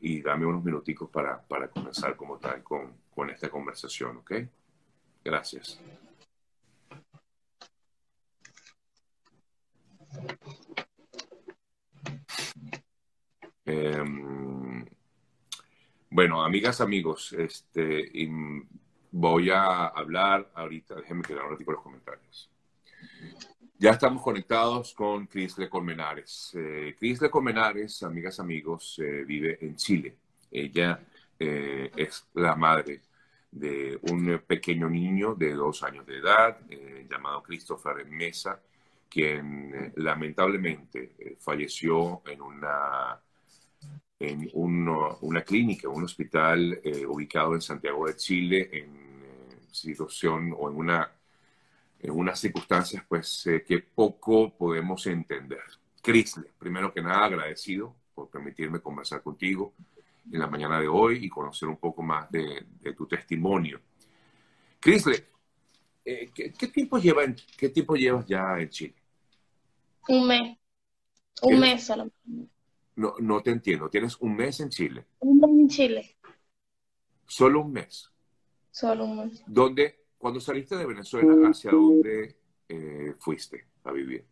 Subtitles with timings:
[0.00, 4.32] y dame unos minuticos para, para comenzar como tal con, con esta conversación, ¿ok?
[5.24, 5.80] Gracias.
[13.64, 14.84] Em,
[16.10, 18.10] bueno, amigas, amigos, este,
[19.12, 22.50] voy a hablar ahorita, déjenme quedar un ratito los comentarios.
[23.82, 26.52] Ya estamos conectados con Crisle Colmenares.
[26.54, 30.18] Eh, Crisle Colmenares, amigas, amigos, eh, vive en Chile.
[30.50, 31.00] Ella
[31.38, 33.00] eh, es la madre
[33.50, 38.60] de un pequeño niño de dos años de edad eh, llamado Christopher Mesa,
[39.08, 43.18] quien lamentablemente falleció en una
[44.18, 51.10] en una clínica, un hospital ubicado en Santiago de Chile, en situación o en una
[52.02, 55.62] en unas circunstancias pues eh, que poco podemos entender.
[56.02, 59.74] Crisle, primero que nada agradecido por permitirme conversar contigo
[60.32, 63.80] en la mañana de hoy y conocer un poco más de, tu testimonio.
[64.78, 65.26] Crisle,
[66.04, 67.22] ¿qué, tiempo lleva
[67.56, 68.94] ¿qué tiempo llevas ya en Chile?
[70.08, 70.58] Un mes.
[71.42, 72.10] Un mes solo.
[72.96, 73.88] No, no te entiendo.
[73.88, 75.06] ¿Tienes un mes en Chile?
[75.20, 76.16] Un mes en Chile.
[77.26, 78.10] ¿Solo un mes?
[78.70, 79.42] Solo un mes.
[79.46, 82.36] ¿Dónde, cuando saliste de Venezuela, hacia dónde
[82.68, 84.26] eh, fuiste a vivir?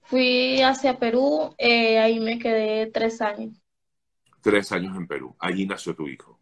[0.00, 3.60] Fui hacia Perú, eh, ahí me quedé tres años.
[4.40, 5.36] Tres años en Perú.
[5.38, 6.40] Allí nació tu hijo.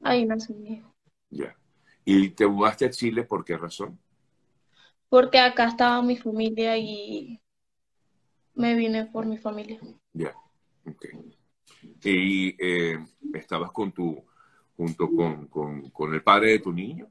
[0.00, 0.94] Ahí nació mi hijo.
[1.28, 1.56] Ya.
[2.04, 3.98] ¿Y te mudaste a Chile por qué razón?
[5.08, 7.40] Porque acá estaba mi familia y
[8.54, 9.80] me vine por mi familia.
[10.12, 10.36] Ya.
[12.04, 12.98] ¿Y eh,
[13.34, 14.24] estabas con tu,
[14.76, 15.10] junto
[15.50, 17.10] con, el padre de tu niño?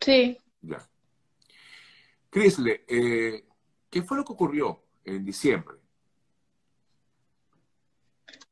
[0.00, 0.38] Sí.
[0.62, 0.88] Ya.
[2.30, 3.44] Crisle, eh,
[3.90, 5.76] ¿qué fue lo que ocurrió en diciembre?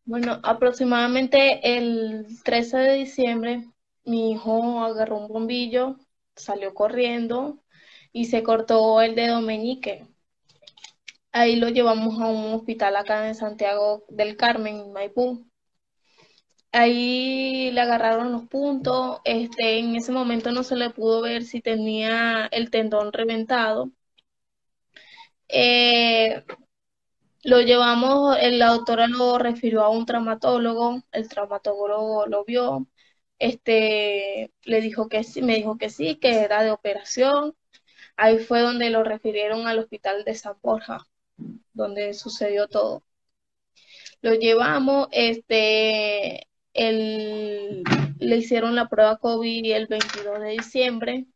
[0.05, 3.69] Bueno, aproximadamente el 13 de diciembre,
[4.05, 5.97] mi hijo agarró un bombillo,
[6.35, 7.63] salió corriendo
[8.13, 10.07] y se cortó el dedo meñique.
[11.31, 15.47] Ahí lo llevamos a un hospital acá en Santiago del Carmen, Maipú.
[16.73, 19.21] Ahí le agarraron los puntos.
[19.25, 23.91] Este, en ese momento no se le pudo ver si tenía el tendón reventado.
[25.49, 26.45] Eh,
[27.45, 32.87] lo llevamos, la doctora lo refirió a un traumatólogo, el traumatólogo lo vio,
[33.39, 37.57] este, le dijo que sí, me dijo que sí, que era de operación.
[38.17, 41.07] Ahí fue donde lo refirieron al hospital de San Borja
[41.75, 43.03] donde sucedió todo.
[44.23, 51.27] Lo llevamos, este, le hicieron la prueba COVID el 22 de diciembre.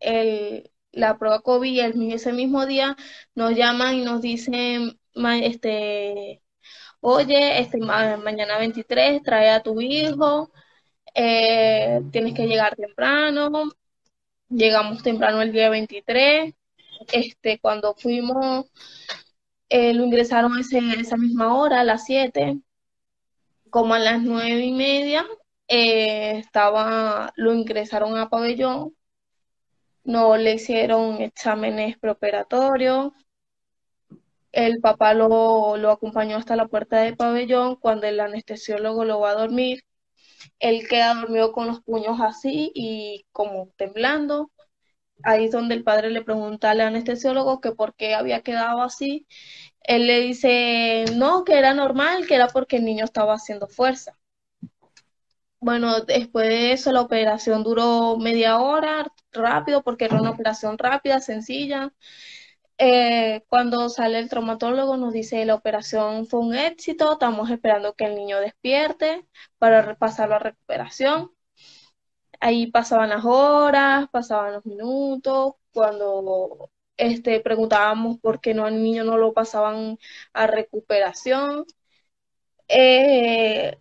[0.00, 2.96] El, la prueba COVID el, ese mismo día
[3.34, 4.98] nos llaman y nos dicen,
[5.42, 6.42] este,
[7.00, 10.50] oye, este, mañana 23 trae a tu hijo,
[11.14, 13.70] eh, tienes que llegar temprano.
[14.48, 16.54] Llegamos temprano el día 23,
[17.12, 18.66] este, cuando fuimos,
[19.68, 22.60] eh, lo ingresaron ese, esa misma hora, a las 7,
[23.70, 25.26] como a las nueve y media,
[25.68, 28.94] eh, estaba, lo ingresaron a pabellón,
[30.04, 33.12] no le hicieron exámenes preoperatorios,
[34.52, 39.30] el papá lo, lo acompañó hasta la puerta del pabellón, cuando el anestesiólogo lo va
[39.30, 39.82] a dormir,
[40.58, 44.50] él queda dormido con los puños así y como temblando,
[45.22, 49.26] ahí es donde el padre le pregunta al anestesiólogo que por qué había quedado así.
[49.82, 54.18] Él le dice, no, que era normal, que era porque el niño estaba haciendo fuerza.
[55.60, 61.20] Bueno, después de eso la operación duró media hora, rápido, porque era una operación rápida,
[61.20, 61.92] sencilla.
[62.78, 68.06] Eh, cuando sale el traumatólogo nos dice la operación fue un éxito, estamos esperando que
[68.06, 69.26] el niño despierte
[69.58, 71.30] para repasar la recuperación
[72.40, 76.70] ahí pasaban las horas, pasaban los minutos, cuando
[77.00, 79.98] este, preguntábamos por qué no al niño no lo pasaban
[80.32, 81.64] a recuperación.
[82.68, 83.78] Eh,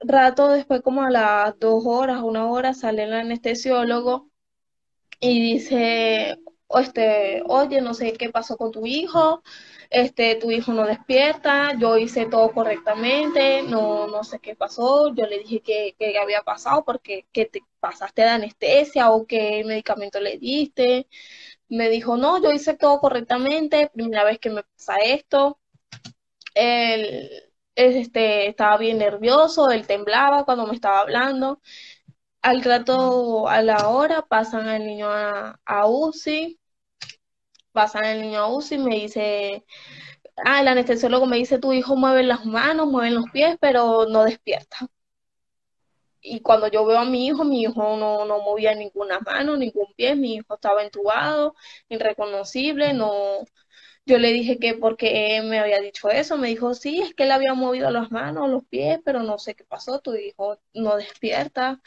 [0.00, 4.30] rato después, como a las dos horas, una hora, sale el anestesiólogo
[5.20, 6.38] y dice,
[6.70, 9.42] este, oye, no sé qué pasó con tu hijo,
[9.90, 15.26] este, tu hijo no despierta, yo hice todo correctamente, no, no sé qué pasó, yo
[15.26, 20.20] le dije que, que había pasado porque que te pasaste de anestesia o qué medicamento
[20.20, 21.08] le diste.
[21.68, 25.58] Me dijo, no, yo hice todo correctamente, primera vez que me pasa esto.
[26.54, 27.30] Él
[27.74, 31.60] este, estaba bien nervioso, él temblaba cuando me estaba hablando.
[32.42, 36.60] Al rato, a la hora, pasan al niño a, a UCI,
[37.72, 39.64] pasan el niño a UCI me dice,
[40.44, 44.24] ah, el anestesiólogo me dice, tu hijo mueve las manos, mueve los pies, pero no
[44.24, 44.88] despierta.
[46.28, 49.92] Y cuando yo veo a mi hijo, mi hijo no, no movía ninguna mano, ningún
[49.96, 51.54] pie, mi hijo estaba entubado,
[51.88, 53.44] irreconocible, no,
[54.06, 57.32] yo le dije que porque me había dicho eso, me dijo, sí, es que él
[57.32, 61.80] había movido las manos, los pies, pero no sé qué pasó, tu hijo no despierta.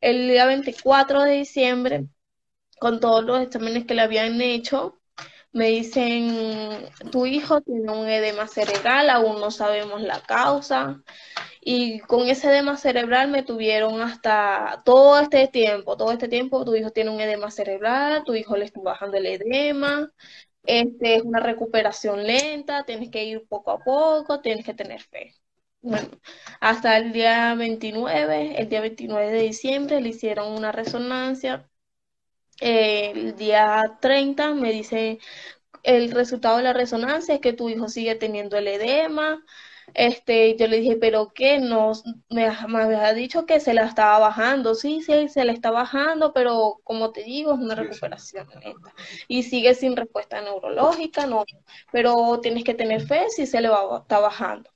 [0.00, 2.08] El día 24 de diciembre,
[2.80, 4.97] con todos los exámenes que le habían hecho,
[5.52, 11.02] me dicen, tu hijo tiene un edema cerebral, aún no sabemos la causa.
[11.60, 16.74] Y con ese edema cerebral me tuvieron hasta todo este tiempo, todo este tiempo tu
[16.76, 20.10] hijo tiene un edema cerebral, tu hijo le está bajando el edema,
[20.64, 25.34] este es una recuperación lenta, tienes que ir poco a poco, tienes que tener fe.
[25.80, 26.10] Bueno,
[26.60, 31.68] hasta el día 29, el día 29 de diciembre le hicieron una resonancia.
[32.60, 35.18] El día 30 me dice
[35.82, 39.44] el resultado de la resonancia es que tu hijo sigue teniendo el edema.
[39.94, 41.92] Este, yo le dije, pero qué, no,
[42.28, 46.80] me, había dicho que se la estaba bajando, sí, sí, se la está bajando, pero
[46.84, 48.94] como te digo, es una recuperación lenta.
[49.28, 51.44] Y sigue sin respuesta neurológica, no,
[51.90, 54.70] pero tienes que tener fe si se le va, está bajando.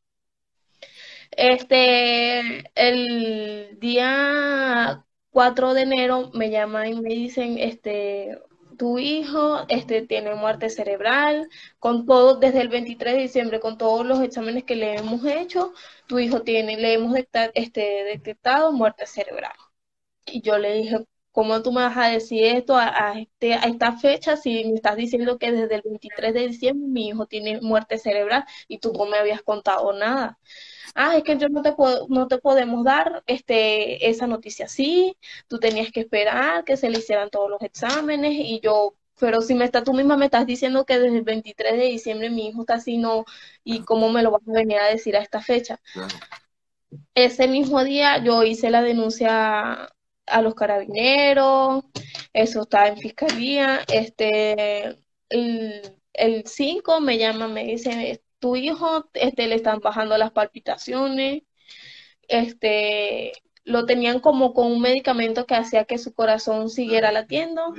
[1.30, 8.38] Este, el día 4 de enero me llaman y me dicen, este,
[8.78, 11.48] tu hijo este, tiene muerte cerebral,
[11.78, 15.72] con todo, desde el 23 de diciembre, con todos los exámenes que le hemos hecho,
[16.06, 17.16] tu hijo tiene, le hemos
[17.54, 19.54] este, detectado muerte cerebral.
[20.26, 23.96] Y yo le dije, ¿cómo tú me vas a decir esto a, este, a esta
[23.98, 27.98] fecha si me estás diciendo que desde el 23 de diciembre mi hijo tiene muerte
[27.98, 30.38] cerebral y tú no me habías contado nada?
[30.94, 35.16] ah, es que yo no te puedo, no te podemos dar este, esa noticia así,
[35.48, 39.54] tú tenías que esperar que se le hicieran todos los exámenes y yo, pero si
[39.54, 42.62] me está, tú misma me estás diciendo que desde el 23 de diciembre mi hijo
[42.62, 43.24] está así, no,
[43.64, 45.80] y cómo me lo vas a venir a decir a esta fecha.
[47.14, 49.92] Ese mismo día yo hice la denuncia
[50.26, 51.84] a los carabineros,
[52.32, 54.98] eso está en fiscalía, este,
[55.28, 61.42] el, el 5 me llama, me dice, tu hijo este, le están bajando las palpitaciones,
[62.28, 63.32] este,
[63.64, 67.78] lo tenían como con un medicamento que hacía que su corazón siguiera latiendo.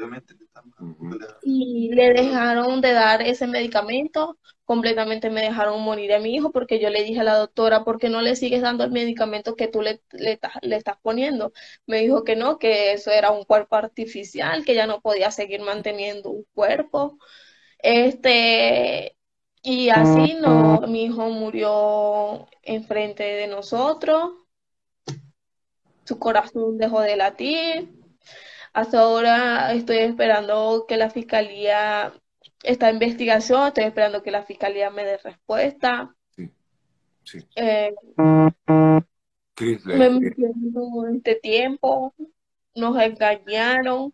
[1.41, 6.79] Y le dejaron de dar ese medicamento, completamente me dejaron morir a mi hijo porque
[6.79, 9.67] yo le dije a la doctora, ¿por qué no le sigues dando el medicamento que
[9.67, 11.51] tú le, le, le estás poniendo?
[11.85, 15.61] Me dijo que no, que eso era un cuerpo artificial, que ya no podía seguir
[15.61, 17.17] manteniendo un cuerpo.
[17.79, 19.17] Este,
[19.63, 24.33] y así no, mi hijo murió enfrente de nosotros,
[26.03, 27.89] su corazón dejó de latir.
[28.73, 32.13] Hasta ahora estoy esperando que la fiscalía,
[32.63, 36.15] esta investigación, estoy esperando que la fiscalía me dé respuesta.
[36.35, 36.49] Sí,
[37.23, 37.39] sí.
[37.55, 37.93] Eh,
[39.85, 42.13] me en este tiempo,
[42.75, 44.13] nos engañaron.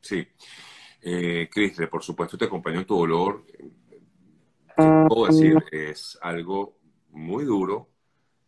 [0.00, 0.26] Sí.
[1.02, 3.44] Eh, Crisle, por supuesto te acompaño en tu dolor
[5.08, 6.78] puedo decir, es algo
[7.10, 7.89] muy duro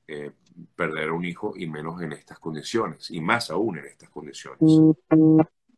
[0.09, 0.31] eh,
[0.77, 4.61] perder un hijo y menos en estas condiciones, y más aún en estas condiciones.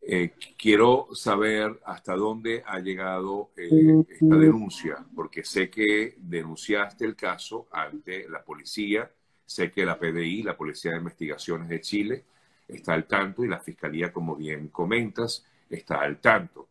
[0.07, 7.17] Eh, quiero saber hasta dónde ha llegado eh, esta denuncia, porque sé que denunciaste el
[7.17, 9.11] caso ante la policía,
[9.47, 12.25] sé que la PDI, la Policía de Investigaciones de Chile,
[12.69, 16.69] está al tanto y la Fiscalía, como bien comentas, está al tanto.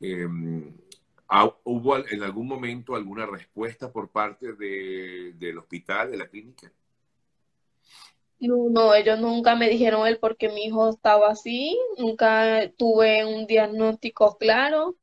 [0.00, 0.72] Em,
[1.64, 6.70] ¿Hubo en algún momento alguna respuesta por parte del hospital, de la clínica?
[8.44, 13.24] No, no, ellos nunca me dijeron el por qué mi hijo estaba así, nunca tuve
[13.24, 14.96] un diagnóstico claro,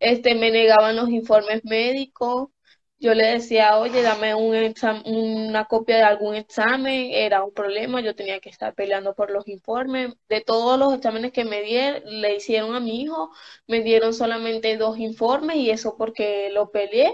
[0.00, 2.48] este, me negaban los informes médicos,
[2.98, 4.56] yo le decía, oye, dame un
[4.96, 9.46] una copia de algún examen, era un problema, yo tenía que estar peleando por los
[9.48, 10.14] informes.
[10.30, 13.30] De todos los exámenes que me dieron, le hicieron a mi hijo,
[13.66, 17.12] me dieron solamente dos informes y eso porque lo peleé.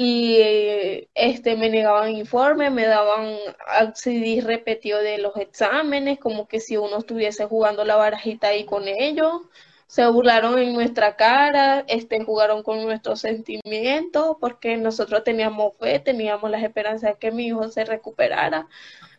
[0.00, 3.36] Y este me negaban informes, me daban
[3.94, 8.86] CD repetido de los exámenes, como que si uno estuviese jugando la barajita ahí con
[8.86, 9.42] ellos
[9.88, 16.50] se burlaron en nuestra cara, este, jugaron con nuestros sentimientos, porque nosotros teníamos fe, teníamos
[16.50, 18.68] las esperanzas de que mi hijo se recuperara.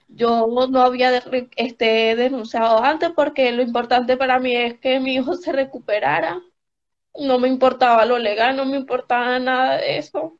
[0.09, 1.23] Yo no había
[1.57, 6.41] este, denunciado antes porque lo importante para mí es que mi hijo se recuperara.
[7.15, 10.39] No me importaba lo legal, no me importaba nada de eso.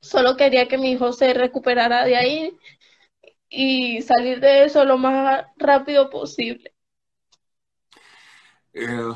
[0.00, 2.58] Solo quería que mi hijo se recuperara de ahí
[3.48, 6.74] y salir de eso lo más rápido posible.
[8.72, 9.12] Eh,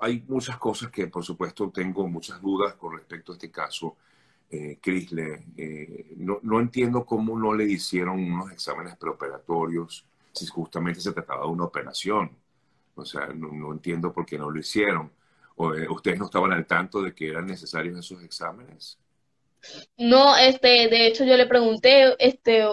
[0.00, 3.96] hay muchas cosas que, por supuesto, tengo muchas dudas con respecto a este caso.
[4.50, 11.00] Eh, Crisle, eh, no, no, entiendo cómo no le hicieron unos exámenes preoperatorios si justamente
[11.00, 12.30] se trataba de una operación.
[12.94, 15.10] O sea, no, entiendo por qué no lo hicieron.
[15.56, 18.98] O, eh, ¿Ustedes no estaban al tanto de que eran necesarios esos exámenes?
[19.96, 22.64] No, este, de hecho yo le pregunté, este,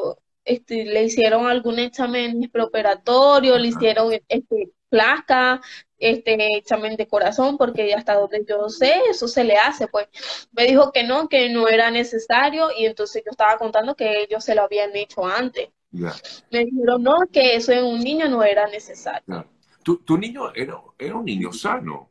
[0.43, 5.61] este, le hicieron algún examen preoperatorio, le hicieron este, placa,
[5.97, 10.07] este examen de corazón, porque hasta donde yo sé, eso se le hace, pues
[10.51, 14.43] me dijo que no, que no era necesario, y entonces yo estaba contando que ellos
[14.43, 15.69] se lo habían hecho antes.
[15.91, 19.45] Me dijeron, no, que eso en un niño no era necesario.
[19.83, 22.09] ¿Tu, tu niño era, era un niño sano?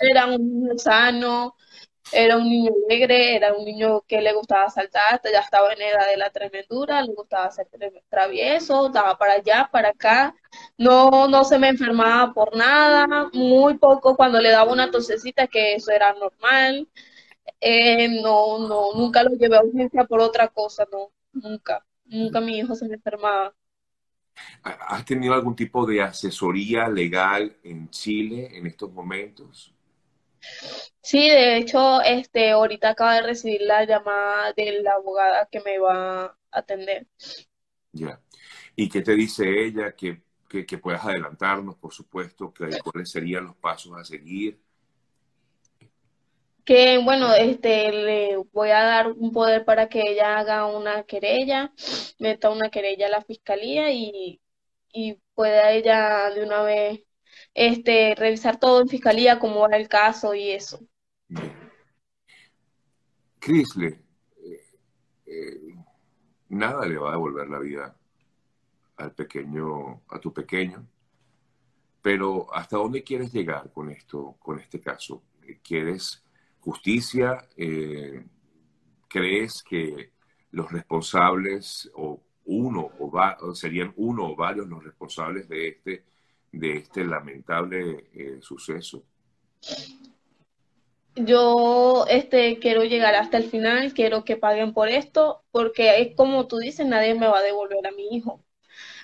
[0.00, 1.54] Era un niño sano,
[2.12, 6.06] era un niño alegre, era un niño que le gustaba saltar, ya estaba en edad
[6.08, 7.68] de la tremendura, le gustaba ser
[8.08, 10.34] travieso, daba para allá, para acá,
[10.76, 15.74] no, no se me enfermaba por nada, muy poco cuando le daba una tosecita, que
[15.74, 16.88] eso era normal,
[17.60, 22.58] eh, no, no, nunca lo llevé a urgencia por otra cosa, no, nunca, nunca mi
[22.58, 23.54] hijo se me enfermaba.
[24.62, 29.74] ¿Has tenido algún tipo de asesoría legal en Chile en estos momentos?
[31.00, 35.78] Sí, de hecho, este, ahorita acaba de recibir la llamada de la abogada que me
[35.78, 37.06] va a atender.
[37.92, 38.20] Ya.
[38.76, 39.96] ¿Y qué te dice ella?
[39.96, 44.60] Que, que, puedas adelantarnos, por supuesto, que, cuáles serían los pasos a seguir.
[46.64, 51.72] Que bueno, este, le voy a dar un poder para que ella haga una querella,
[52.18, 54.42] meta una querella a la fiscalía y,
[54.92, 57.07] y pueda ella de una vez
[57.58, 60.78] este, revisar todo en fiscalía, como era el caso y eso.
[63.40, 64.00] Crisle,
[64.36, 64.66] eh,
[65.26, 65.74] eh,
[66.50, 67.96] nada le va a devolver la vida
[68.96, 70.86] al pequeño, a tu pequeño,
[72.00, 75.24] pero ¿hasta dónde quieres llegar con esto, con este caso?
[75.64, 76.22] ¿Quieres
[76.60, 77.48] justicia?
[77.56, 78.24] Eh,
[79.08, 80.12] ¿Crees que
[80.52, 86.04] los responsables, o uno, o, serían uno o varios los responsables de este,
[86.58, 88.04] de este lamentable
[88.40, 89.04] suceso?
[91.24, 96.46] yo este quiero llegar hasta el final, quiero que paguen por esto, porque es como
[96.46, 98.44] tú dices, nadie me va a devolver a mi hijo.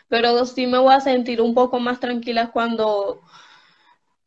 [0.09, 3.23] Pero sí me voy a sentir un poco más tranquila cuando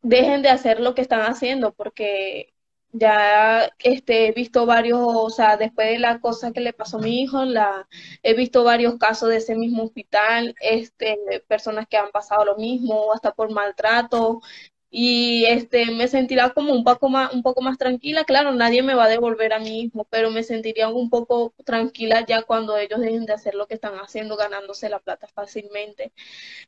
[0.02, 2.54] dejen de hacer lo que están haciendo, porque
[3.00, 7.02] ya este, he visto varios, o sea, después de la cosa que le pasó a
[7.02, 7.88] mi hijo, la,
[8.24, 13.14] he visto varios casos de ese mismo hospital, este, personas que han pasado lo mismo,
[13.14, 14.42] hasta por maltrato,
[14.90, 18.24] y este me sentiría como un poco más un poco más tranquila.
[18.24, 22.26] Claro nadie me va a devolver a mi hijo pero me sentiría un poco tranquila
[22.26, 26.14] ya cuando ellos dejen de hacer lo que están haciendo ganándose la plata fácilmente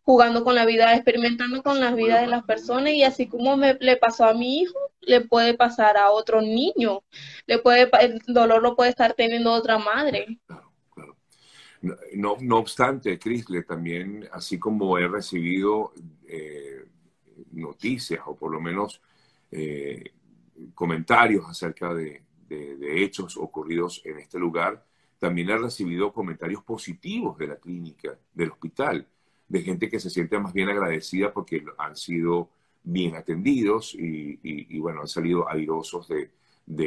[0.03, 2.93] jugando con la vida experimentando con la vida de las personas.
[2.93, 7.03] Y así como me le pasó a mi hijo le puede pasar a otro niño.
[7.47, 10.39] Le puede el dolor lo puede estar teniendo otra madre.
[11.81, 15.93] No, no, obstante, Crisle, también, así como he recibido
[16.27, 16.78] eh,
[17.51, 19.01] noticias o por lo menos
[19.51, 20.11] eh,
[20.73, 24.83] comentarios acerca de, hechos ocurridos en este lugar,
[25.19, 29.07] también ha recibido comentarios positivos de la clínica, del hospital,
[29.47, 32.49] de gente que se siente más bien agradecida porque han sido
[32.83, 36.31] bien atendidos y, bueno, han salido airosos de,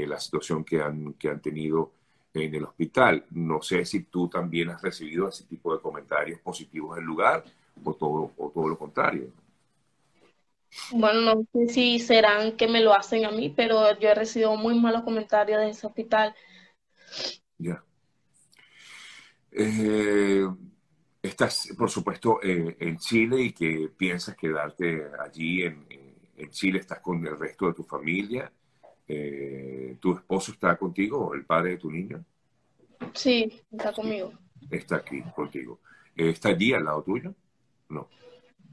[0.07, 1.93] la situación que han, tenido
[2.35, 3.25] en el hospital.
[3.31, 7.45] No sé si tú también has recibido ese tipo de comentarios positivos del lugar
[7.85, 9.31] o todo lo contrario.
[10.93, 14.57] Bueno, no sé si serán que me lo hacen a mí, pero yo he recibido
[14.57, 16.35] muy malos comentarios de ese hospital.
[17.59, 17.83] Ya.
[19.51, 20.47] Eh,
[21.23, 25.87] estás, por supuesto, eh, en Chile y que piensas quedarte allí en,
[26.51, 28.53] Chile, estás con el resto de tu familia.
[29.07, 32.25] Eh, ¿Tu esposo está contigo, el padre de tu niño?
[33.15, 34.33] Sí, está conmigo.
[34.69, 35.81] Está aquí contigo.
[36.17, 37.33] ¿Está allí al lado tuyo?
[37.89, 38.09] No.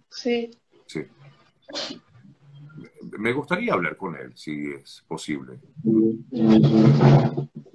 [0.09, 0.49] Sí.
[0.87, 1.05] Sí.
[3.17, 5.59] Me gustaría hablar con él, si es posible.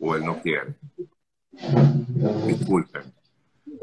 [0.01, 0.75] O él no quiere.
[2.47, 3.13] Disculpen.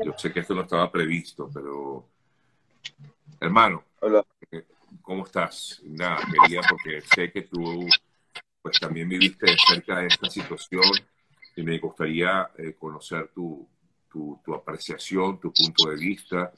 [0.04, 2.08] Yo sé que esto no estaba previsto, pero...
[3.40, 4.26] Hermano, Hola.
[4.52, 4.66] Eh,
[5.02, 5.82] ¿cómo estás?
[5.84, 7.88] Nada, quería porque sé que tú
[8.62, 10.84] pues también viviste de cerca de esta situación
[11.56, 13.68] y me gustaría eh, conocer tu,
[14.10, 16.52] tu, tu apreciación, tu punto de vista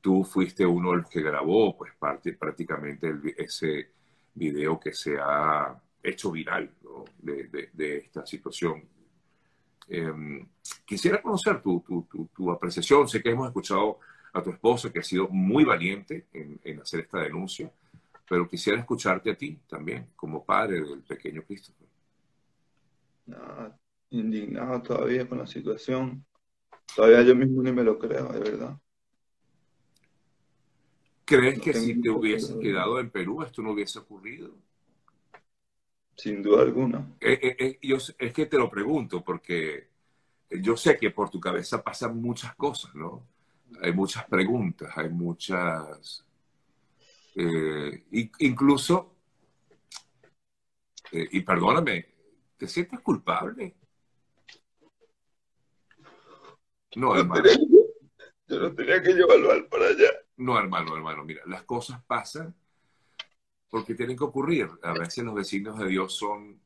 [0.00, 3.90] tú fuiste uno de los que grabó pues parte prácticamente ese
[4.34, 6.70] video que se ha hecho viral
[7.18, 8.82] de, esta situación.
[9.88, 10.46] Em,
[10.84, 11.82] quisiera conocer tu,
[12.34, 13.08] tu, apreciación.
[13.08, 13.98] Sé que hemos escuchado
[14.32, 17.70] a tu esposo que ha sido muy valiente en, hacer esta denuncia,
[18.28, 21.88] pero quisiera escucharte a ti también, como padre del pequeño Christopher.
[23.26, 23.78] Nada,
[24.10, 26.24] indignado todavía con la situación.
[26.94, 28.78] Todavía yo mismo ni me lo creo, de verdad.
[31.28, 34.50] ¿Crees que si te hubieses quedado en Perú esto no hubiese ocurrido?
[36.16, 37.06] Sin duda alguna.
[37.20, 39.90] Eh, eh, eh, yo, es que te lo pregunto porque
[40.48, 43.28] yo sé que por tu cabeza pasan muchas cosas, ¿no?
[43.82, 46.24] Hay muchas preguntas, hay muchas...
[48.40, 49.14] incluso,
[51.12, 52.06] y perdóname,
[52.56, 53.74] ¿te sientes culpable?
[56.96, 57.44] No, hermano.
[58.46, 60.08] yo no tenía que llevarlo al para allá.
[60.38, 62.54] No, hermano, hermano, mira, las cosas pasan
[63.68, 64.68] porque tienen que ocurrir.
[64.82, 66.60] A veces los vecinos de Dios son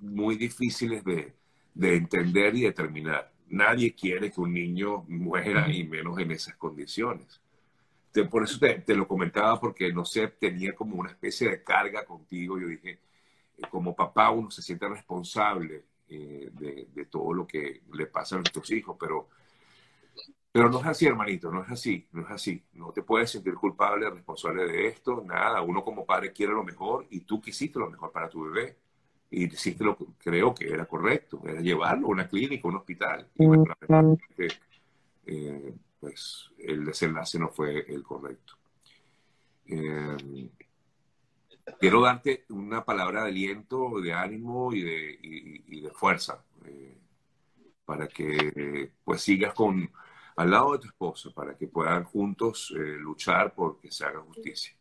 [0.00, 1.34] muy difíciles de,
[1.80, 3.32] entender y determinar.
[3.48, 7.40] Nadie quiere que un niño muera y menos en esas condiciones.
[8.28, 12.58] por eso te, lo comentaba porque, no sé, tenía como una especie de carga contigo.
[12.58, 12.98] Yo dije,
[13.56, 18.34] eh, como papá uno se siente responsable eh, de, de, todo lo que le pasa
[18.34, 19.28] a nuestros hijos, pero
[20.56, 22.62] pero no es así, hermanito, no es así, no es así.
[22.72, 25.60] No te puedes sentir culpable, responsable de esto, nada.
[25.60, 28.76] Uno como padre quiere lo mejor y tú quisiste lo mejor para tu bebé.
[29.30, 32.76] Y hiciste lo que creo que era correcto, era llevarlo a una clínica, a un
[32.76, 33.28] hospital.
[33.34, 33.64] Y bueno,
[35.26, 38.54] eh, pues el desenlace no fue el correcto.
[39.66, 40.48] Eh,
[41.78, 46.96] quiero darte una palabra de aliento, de ánimo y de, de fuerza eh,
[47.84, 49.90] para que pues sigas con
[50.36, 54.20] al lado de tu esposo para que puedan juntos eh, luchar por que se haga
[54.20, 54.76] justicia.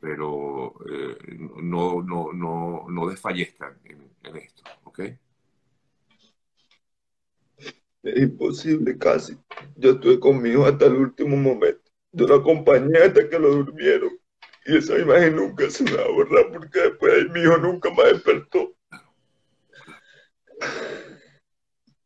[0.00, 1.16] Pero eh,
[1.62, 5.00] no, no, no, no desfallezcan en, esto, ¿ok?
[8.02, 9.38] Es imposible casi.
[9.76, 11.90] Yo estuve conmigo hasta el último momento.
[12.10, 14.10] Yo lo acompañé hasta que lo durmieron.
[14.64, 17.90] Y esa imagen nunca se me va a borrar porque después ahí mi hijo nunca
[17.90, 18.74] más despertó.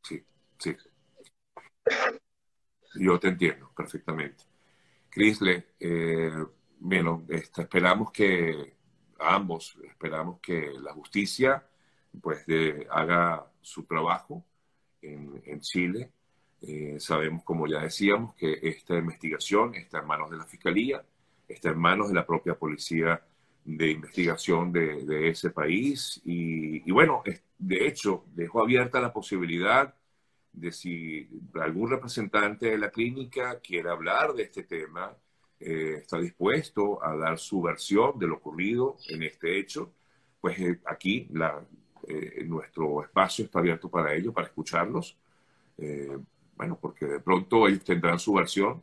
[0.02, 0.22] Sí,
[0.58, 0.76] sí.
[2.98, 4.44] Yo te entiendo perfectamente.
[5.08, 6.32] Crisle, eh,
[6.78, 8.74] bueno, este, esperamos que
[9.18, 11.66] ambos, esperamos que la justicia
[12.20, 12.44] pues
[12.90, 14.44] haga su trabajo
[15.02, 16.10] en, Chile.
[16.62, 21.04] Eh, sabemos, como ya decíamos, que esta investigación está en manos de la Fiscalía,
[21.46, 23.22] está en manos de la propia Policía
[23.64, 26.20] de Investigación de, ese país.
[26.24, 27.22] Y, y, bueno,
[27.58, 29.94] de hecho, dejó abierta la posibilidad
[30.56, 31.28] de si
[31.60, 35.14] algún representante de la clínica quiere hablar de este tema,
[35.60, 39.92] eh, está dispuesto a dar su versión de lo ocurrido en este hecho,
[40.40, 41.62] pues eh, aquí la,
[42.08, 45.16] eh, nuestro espacio está abierto para ello, para escucharlos.
[46.56, 48.82] bueno, porque de pronto ellos tendrán su versión.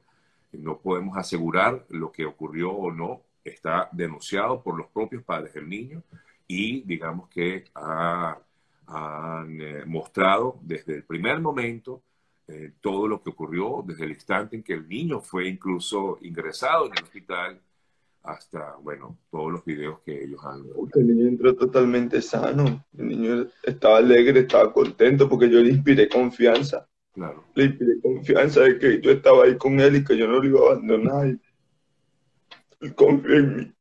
[0.51, 3.23] No podemos asegurar lo que ocurrió o no.
[3.43, 6.03] Está denunciado por los propios padres del niño
[6.47, 8.37] y digamos que ha
[8.87, 12.03] han eh, mostrado desde el primer momento
[12.47, 16.87] eh, todo lo que ocurrió, desde el instante en que el niño fue incluso ingresado
[16.87, 17.61] en el hospital,
[18.23, 20.63] hasta, bueno, todos los videos que ellos han...
[20.93, 26.07] El niño entró totalmente sano, el niño estaba alegre, estaba contento porque yo le inspiré
[26.07, 26.87] confianza.
[27.13, 27.43] Claro.
[27.53, 30.45] Le inspiré confianza de que yo estaba ahí con él y que yo no lo
[30.45, 31.37] iba a abandonar.
[32.79, 33.73] Él confió en mí.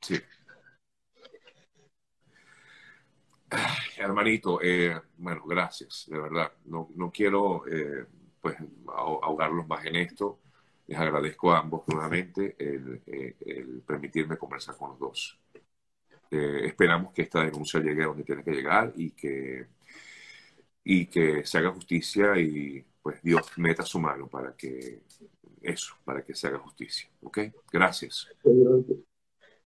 [0.00, 0.16] Sí.
[4.06, 6.52] Hermanito, eh, bueno, gracias, de verdad.
[6.64, 8.06] No, no quiero eh,
[8.40, 8.56] pues
[8.88, 10.40] ahogarlos más en esto.
[10.86, 15.40] Les agradezco a ambos nuevamente el, eh, permitirme conversar con los dos.
[16.30, 19.66] esperamos que esta denuncia llegue a donde tiene que llegar y que,
[20.84, 25.02] y que se haga justicia y pues Dios meta su mano para que
[25.62, 27.08] eso, para que se haga justicia.
[27.22, 27.38] ¿Ok?
[27.72, 28.28] Gracias.